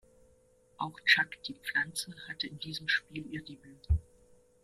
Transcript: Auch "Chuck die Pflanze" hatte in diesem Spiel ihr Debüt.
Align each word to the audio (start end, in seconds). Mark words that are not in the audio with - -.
Auch 0.77 0.99
"Chuck 1.05 1.27
die 1.43 1.53
Pflanze" 1.53 2.11
hatte 2.27 2.47
in 2.47 2.57
diesem 2.57 2.87
Spiel 2.89 3.23
ihr 3.31 3.45
Debüt. 3.45 3.87